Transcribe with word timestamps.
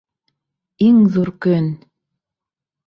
Иң 0.87 0.97
ҙур 1.19 1.33
көн! 1.47 1.71